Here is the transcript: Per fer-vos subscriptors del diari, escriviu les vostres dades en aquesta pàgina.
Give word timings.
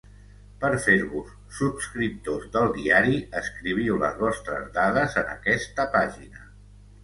Per 0.61 0.69
fer-vos 0.85 1.29
subscriptors 1.57 2.49
del 2.57 2.73
diari, 2.79 3.21
escriviu 3.43 4.01
les 4.07 4.19
vostres 4.25 4.67
dades 4.81 5.23
en 5.25 5.33
aquesta 5.39 5.91
pàgina. 5.97 6.47